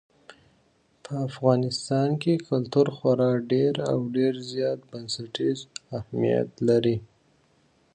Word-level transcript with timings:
په 1.03 1.13
افغانستان 1.27 2.09
کې 2.21 2.43
کلتور 2.49 2.87
خورا 2.95 3.31
ډېر 3.51 3.73
او 3.91 3.97
ډېر 4.15 4.33
زیات 4.51 4.79
بنسټیز 4.91 5.59
اهمیت 5.97 6.49
لري. 6.69 6.97